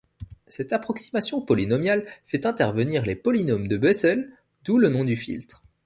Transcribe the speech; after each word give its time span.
Cette 0.47 0.73
approximation 0.73 1.41
polynôminale 1.41 2.07
fait 2.25 2.47
intervenir 2.47 3.05
les 3.05 3.15
polynômes 3.15 3.67
de 3.67 3.77
Bessel, 3.77 4.33
d'où 4.63 4.79
le 4.79 4.89
nom 4.89 5.03
du 5.03 5.15
filtre. 5.15 5.61